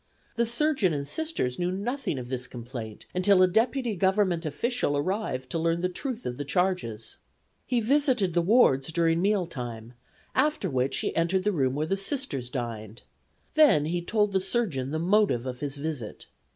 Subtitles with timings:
[0.35, 5.51] The surgeon and Sisters knew nothing of this complaint until a deputy Government official arrived
[5.51, 7.19] to learn the truth of the charges.
[7.67, 9.93] He visited the wards during meal time,
[10.33, 13.03] after which he entered the room where the Sisters dined.
[13.53, 16.25] Then he told the surgeon the motive of his visit.